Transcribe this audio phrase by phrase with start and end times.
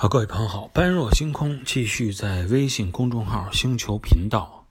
[0.00, 4.64] 好，各位朋友好，般若星空继续在微信公众号星球频道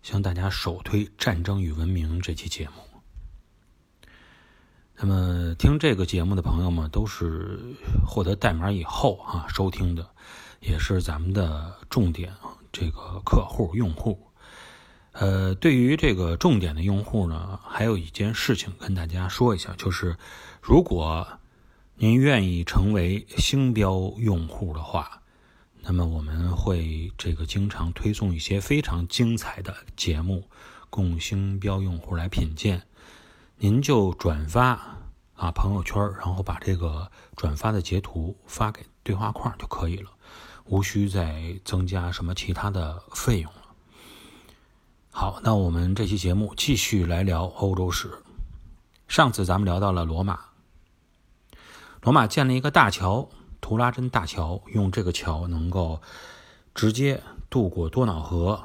[0.00, 2.74] 向大家首推《战争与文明》这期节目。
[4.94, 7.58] 那么听这个节目的朋友们都是
[8.06, 10.08] 获得代码以后啊收听的，
[10.60, 12.32] 也是咱们的重点
[12.70, 14.20] 这个客户用户。
[15.10, 20.16] 呃，对于这个重点的用户呢，还有一件事情跟大家说一下，就是
[20.62, 21.26] 如果
[22.02, 25.20] 您愿意成为星标用户的话，
[25.82, 30.48] 那么我们会这个经常推送一些非常精彩的节目，
[30.88, 32.84] 供星标用户来品鉴。
[33.58, 34.96] 您就转发
[35.34, 40.08] 啊朋友圈，然后把这个转发的截图发给对话框就可以了，
[40.64, 43.60] 无需再增加什么其他的费用了。
[45.10, 48.10] 好，那我们这期节目继续来聊欧洲史。
[49.06, 50.40] 上次咱们聊到了罗马，
[52.02, 53.28] 罗马建了一个大桥——
[53.60, 56.00] 图拉真大桥，用这个桥能够
[56.74, 58.62] 直接渡过多瑙河，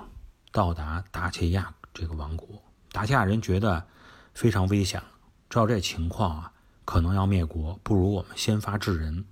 [0.51, 2.47] 到达达契亚这个王国。
[2.91, 3.87] 达契亚人觉得。
[4.35, 5.01] 非常危险，
[5.49, 6.51] 照这情况啊，
[6.83, 9.23] 可能要灭国，不如我们先发制人。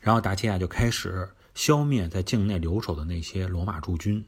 [0.00, 4.26] 然后达契亚就开始消灭在境内留守的那些罗马驻军。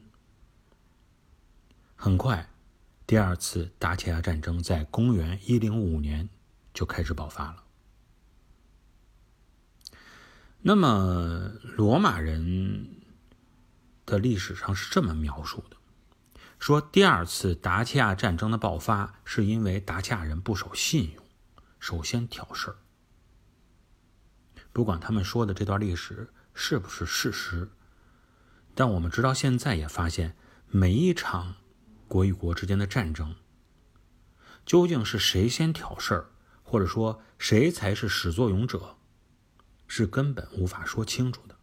[1.93, 2.47] 很快，
[3.05, 6.29] 第二次达契亚战争在公元一零五年
[6.73, 7.64] 就开始爆发了。
[10.67, 12.89] 那么，罗马人
[14.03, 15.77] 的历史上是这么描述的。
[16.57, 21.23] 说第二次达契亚战争的爆发是因为达契亚人不守信用，
[21.79, 22.77] 首先挑事儿。
[24.73, 27.69] 不管他们说的这段历史是不是事实，
[28.73, 30.35] 但我们直到现在也发现，
[30.67, 31.57] 每一场
[32.07, 33.35] 国与国之间的战争，
[34.65, 36.31] 究竟是谁先挑事儿，
[36.63, 38.95] 或者说谁才是始作俑者，
[39.97, 41.55] 是根本无法说清楚的。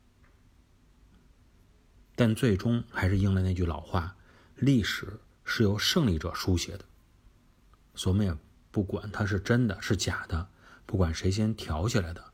[2.15, 4.17] 但最终还是应了那句老话。
[4.57, 6.85] 历史是由胜利者书写的，
[7.95, 8.35] 所以我们也
[8.71, 10.49] 不管它是真的是假的，
[10.87, 12.33] 不管谁先挑起来的，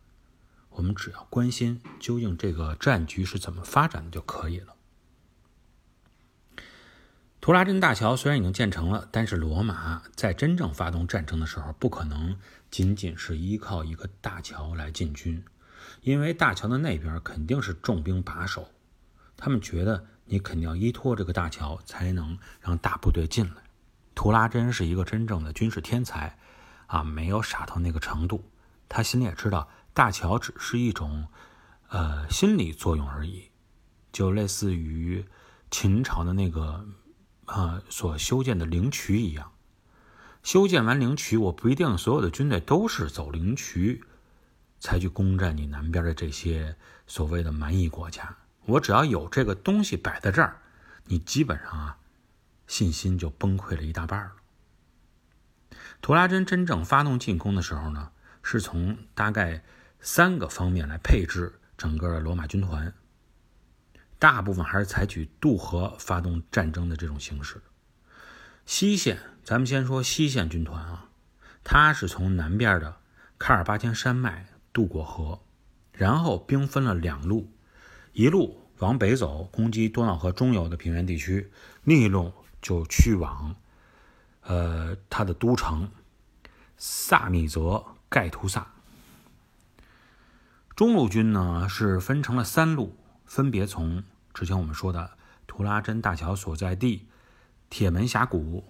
[0.70, 4.76] 我们只要关心究竟这个战局是怎么发展的就可以了。
[7.40, 12.38] 图拉真大桥虽然已经建成了，但是罗马在真正发动战争的时候，不可能
[12.70, 15.42] 仅仅是依靠一个大桥来进军，
[16.02, 18.68] 因为大桥的那边肯定是重兵把守，
[19.36, 20.06] 他们觉得。
[20.30, 23.62] 你肯定要依托这个大桥，才能让大部队进来。
[24.14, 26.36] 图拉真是一个真正的军事天才，
[26.86, 28.44] 啊，没有傻到那个程度。
[28.90, 31.28] 他心里也知道，大桥只是一种，
[31.88, 33.48] 呃，心理作用而已，
[34.12, 35.24] 就类似于
[35.70, 36.86] 秦朝的那个，
[37.46, 39.52] 呃，所修建的灵渠一样。
[40.42, 44.04] 修建完灵渠，我不一定所有的军队都是走灵渠，
[44.80, 48.36] 才去攻占你南边的这些所谓的蛮夷国家。
[48.66, 50.58] 我只要有这个东西摆在这儿，
[51.04, 51.98] 你基本上啊，
[52.66, 54.32] 信心就崩溃了一大半了。
[56.00, 58.12] 图拉真真正发动进攻的时候呢，
[58.42, 59.64] 是从大概
[60.00, 62.92] 三个方面来配置整个罗马军团，
[64.18, 67.62] 大部分还是采取渡河发动战争的这种形式。
[68.64, 71.08] 西线，咱们先说西线军团啊，
[71.64, 72.98] 它是从南边的
[73.38, 75.40] 卡尔巴阡山脉渡过河，
[75.92, 77.48] 然后兵分了两路。
[78.12, 81.50] 一路往北走，攻击多瑙河中游的平原地区；
[81.84, 83.54] 另一路就去往，
[84.42, 85.90] 呃，他的都城
[86.76, 88.66] 萨米泽盖图萨。
[90.74, 95.10] 中路军呢是分成了三路，分别从之前我们说的
[95.46, 97.08] 图拉真大桥所在地
[97.68, 98.64] 铁门峡谷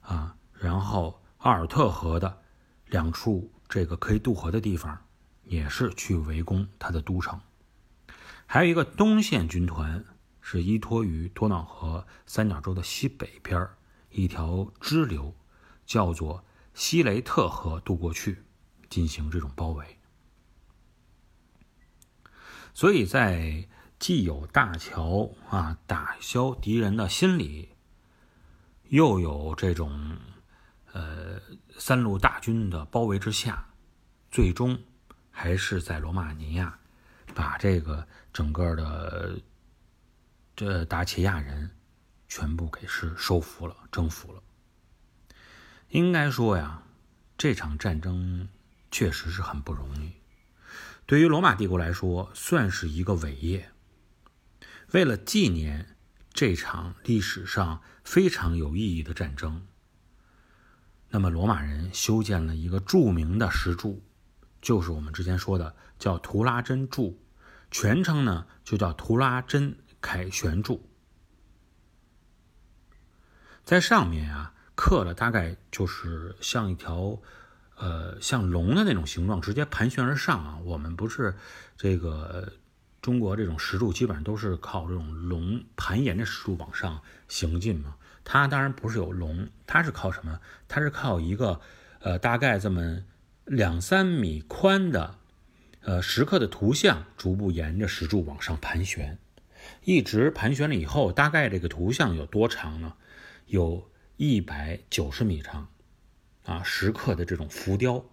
[0.00, 2.42] 啊，然后奥尔特河的
[2.86, 4.98] 两处这个可以渡河的地方，
[5.46, 7.40] 也是去围攻他的都城。
[8.46, 10.04] 还有一个东线军团
[10.40, 13.68] 是依托于多瑙河三角洲的西北边
[14.10, 15.34] 一条支流，
[15.84, 18.44] 叫做西雷特河渡过去，
[18.88, 19.98] 进行这种包围。
[22.72, 23.66] 所以在
[23.98, 27.70] 既有大桥啊打消敌人的心理，
[28.88, 30.18] 又有这种
[30.92, 31.40] 呃
[31.78, 33.70] 三路大军的包围之下，
[34.30, 34.78] 最终
[35.38, 36.78] 还是在罗马尼亚
[37.34, 38.08] 把这个。
[38.32, 39.40] 整个的
[40.54, 41.70] 这达契亚人
[42.28, 44.42] 全部给是收服了、征服了。
[45.88, 46.82] 应该说呀，
[47.38, 48.46] 这场战争
[48.90, 50.12] 确实是很不容易。
[51.06, 53.70] 对于罗马帝国来说，算是一个伟业。
[54.92, 55.96] 为了纪念
[56.34, 59.66] 这场历史上非常有意义的战争，
[61.08, 64.04] 那么罗马人修建了一个著名的石柱，
[64.66, 67.16] 就是我们之前说的叫图拉真柱。
[67.70, 70.74] 全称呢就叫《图拉真凯旋柱》。
[73.62, 77.16] 在上面啊刻了大概就是像一条，
[77.76, 80.58] 呃，像龙的那种形状，直接盘旋而上啊。
[80.64, 81.36] 我们不是
[81.76, 82.52] 这个
[83.00, 87.94] 中国这种石柱，基本上都是靠这种龙盘沿着石柱往上行进嘛。
[88.24, 90.40] 它当然不是有龙，它是靠什么？
[90.66, 91.60] 它是靠一个
[92.00, 92.98] 呃大概这么
[93.46, 95.18] 两三米宽的
[95.82, 99.18] 呃石刻的图像，逐步沿着石柱往上盘旋，
[99.84, 102.94] 一直盘旋了以后，大概这个图像有多长呢？
[103.46, 105.68] 有一百九十米长，
[106.44, 108.04] 啊，石刻的这种浮雕，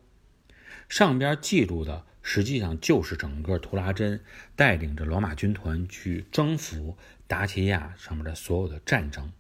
[0.88, 4.24] 上边记录的实际上就是整个图拉真
[4.56, 6.96] 带领着罗马军团去征服
[7.26, 9.32] 达契亚上面的所有的战争，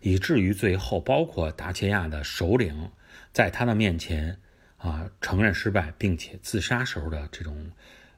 [0.00, 2.90] 以至于最后包括达契亚的首领
[3.30, 4.38] 在他的面前
[4.84, 7.70] 啊承认失败并且自杀时候的这种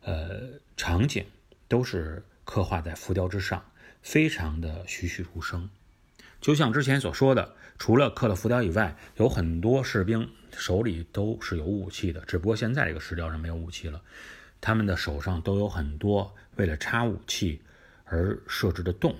[0.02, 1.24] 呃场景，
[1.68, 3.64] 都是刻画在浮雕之上，
[4.02, 5.70] 非常的栩栩如生。
[6.40, 14.02] 就像之前所说的，除了刻了浮雕以外，有很多士兵手里都是有武器的，只不过现在这个石雕上没有武器了。
[14.60, 17.62] 他们的手上都有很多为了插武器
[18.04, 19.14] 而设置的洞。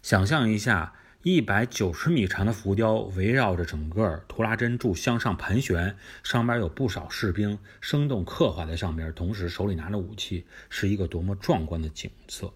[0.00, 12.50] 想象一下，一百九十米长的浮雕围绕着整个图拉真柱向上盘旋，上边有不少士兵生动刻画在上边，同时手里拿着武器，是一个多么壮观的景色。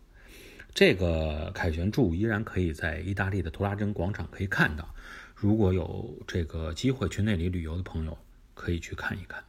[0.72, 4.94] 这个凯旋柱依然可以在意大利的图拉真广场可以看到，
[5.34, 8.16] 如果有这个机会去那里旅游的朋友，
[8.54, 9.44] 可以去看一看。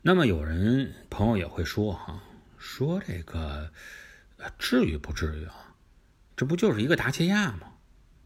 [0.00, 2.22] 那么有人朋友也会说哈，
[2.56, 3.72] 说这个
[4.60, 5.69] 至于不至于啊？
[6.40, 7.74] 这不就是一个达契亚吗？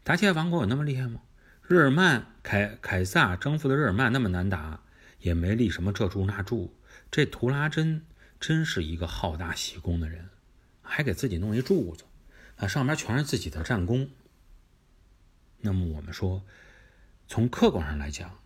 [0.05, 1.19] 达契亚王国有那么厉害吗？
[1.67, 4.79] 日耳曼凯凯撒征服的日耳曼那么难打，
[5.19, 6.73] 也没立什么这柱那柱，
[7.11, 8.05] 这图拉真。
[8.39, 10.29] 真是一个好大喜功的人，
[10.81, 12.05] 还给自己弄一柱子，
[12.55, 14.09] 啊，上面全是自己的战功。
[15.59, 16.45] 那么我们说，
[17.27, 18.39] 从客观上来讲，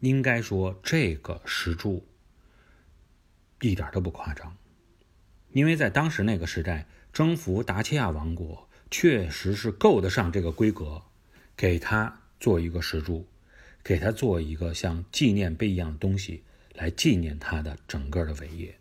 [0.00, 2.04] 应该说这个石柱
[3.60, 4.56] 一点都不夸张，
[5.52, 11.02] 因为在当时那个时代，征服达契亚王国确实是够得上这个规格，
[11.56, 13.26] 给他做一个石柱，
[13.82, 16.44] 给他做一个像纪念碑一样的东西，
[16.74, 18.78] 来纪念他的整个的伟业。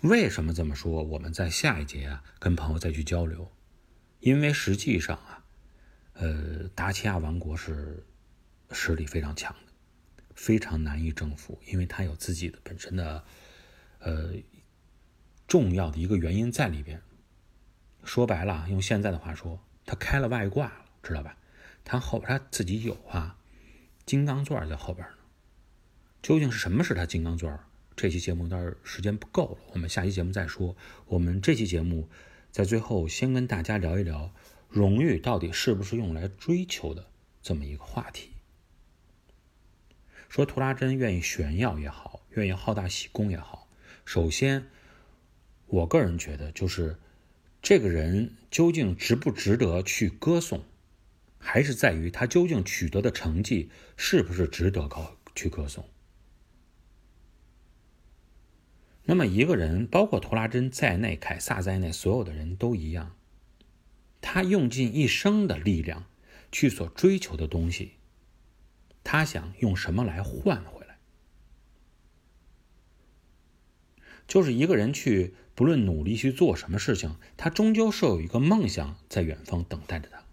[0.00, 1.02] 为什么这么说？
[1.02, 3.52] 我们在下一节啊，跟朋友再去交流。
[4.20, 5.44] 因为实际上啊，
[6.14, 8.04] 呃，达契亚王国是
[8.70, 9.72] 实力非常强的，
[10.34, 13.24] 非常难以征服，因为它有自己的本身的
[13.98, 14.32] 呃
[15.46, 17.00] 重要的一个原因在里边。
[18.04, 21.36] 说白了，用现在的话说，他开了外挂了，知道吧？
[21.84, 23.36] 他后边他自己有啊，
[24.04, 25.14] 金刚钻在后边呢。
[26.20, 27.58] 究竟是什么是他金刚钻？
[27.94, 30.76] 这期节目但是时间不够了，我们下期节目再说。
[31.06, 32.08] 我们这期节目
[32.50, 34.32] 在最后先跟大家聊一聊
[34.68, 37.06] 荣誉到底是不是用来追求的
[37.42, 38.30] 这么一个话题。
[40.28, 43.68] 说图拉真愿意炫耀也好，愿意好大喜功也好，
[44.06, 44.70] 首先，
[45.66, 46.98] 我个人觉得就是
[47.62, 50.64] 这个人究竟值不值得去歌颂，
[51.38, 55.88] 还是在于他究竟取得的成绩是不是值得高去歌颂。
[59.04, 63.16] 那么一个人，包括图拉真在内，凯撒在内，所有的人都一样。
[64.20, 66.06] 他用尽一生的力量
[66.50, 67.92] 去所追求的东西，
[69.04, 70.98] 他想用什么来换回来？
[74.32, 80.24] 就是一个人去，不论努力去做什么事情，他终究是有一个梦想在远方等待着他。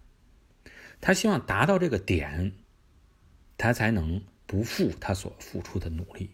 [1.02, 2.52] 他希望达到这个点，
[3.58, 6.30] 他才能不负他所付出的努力。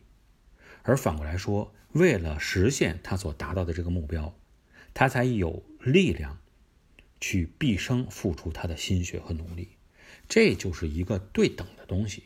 [0.85, 4.39] 而反过来说，为了实现他所达到的这个目标，
[4.95, 6.39] 他才有力量
[7.21, 9.71] 去毕生付出他的心血和努力。
[10.29, 12.23] 这就是一个对等的东西。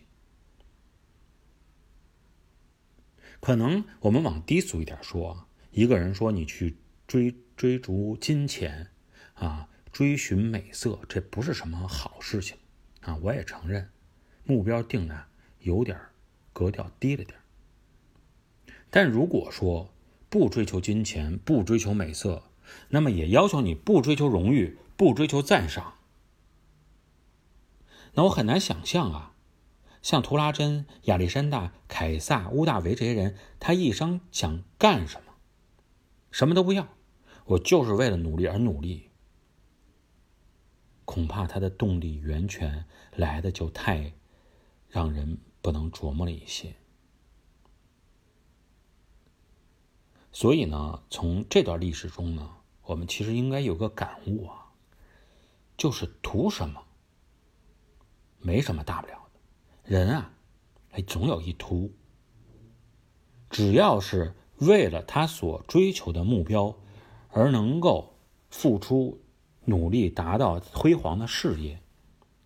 [3.40, 8.88] 可能我们往低俗一点说，一个人说你去追追逐金钱，
[9.34, 12.56] 啊，追寻美色，这不是什么好事情
[13.00, 13.16] 啊。
[13.22, 13.90] 我也承认，
[14.44, 15.26] 目标定的
[15.60, 15.98] 有点
[16.52, 17.38] 格调低了点。
[18.90, 19.94] 但如果说
[20.28, 22.44] 不追求金钱，不追求美色，
[22.90, 25.94] 那么也要求你不追求荣誉，不追求赞赏。
[28.14, 29.29] 那我很难想象啊，
[30.02, 35.34] 像图拉真、亚历山大、凯撒、屋大维这些人，他一生想干什么？
[36.30, 36.88] 什么都不要，
[37.44, 39.10] 我就是为了努力而努力。
[41.04, 44.12] 恐怕他的动力源泉来的就太
[44.88, 46.76] 让人不能琢磨了一些。
[50.32, 54.72] 所以呢，从这段历史中呢，我们其实应该有个感悟啊，
[55.76, 56.84] 就是图什么，
[58.38, 59.29] 没什么大不了。
[59.90, 60.30] 人啊，
[60.92, 61.90] 哎，总有一途。
[63.50, 66.76] 只要是为了他所追求的目标
[67.30, 68.14] 而能够
[68.50, 69.20] 付出
[69.64, 71.82] 努力，达到辉煌的事业，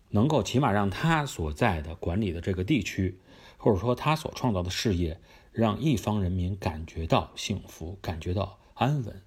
[0.09, 3.19] 能够起码让他所在的管理的这个地区，
[3.57, 5.21] 或者说他所创造的事业。
[5.51, 9.21] 让一方人民感觉到幸福，感觉到安稳，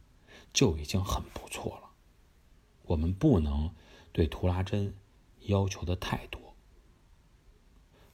[0.53, 1.91] 就已经很不错了。
[2.83, 3.71] 我们不能
[4.11, 4.93] 对图拉真
[5.43, 6.48] 要求的太多。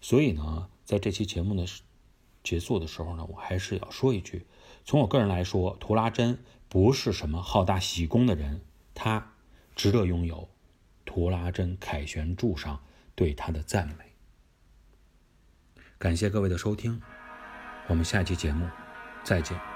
[0.05, 1.65] 所以呢，在这期节目的
[2.43, 4.45] 结束的时候呢，我还是要说一句：
[4.85, 8.61] 从我个人来说，图拉真不是什么好大喜功的人，
[8.93, 9.33] 他
[9.75, 10.47] 值得拥有
[11.07, 12.85] 图拉真凯旋柱上
[13.15, 14.13] 对他的赞美。
[15.97, 17.01] 感谢各位的收听。
[17.89, 18.69] 我们下期节目
[19.25, 19.74] 再见。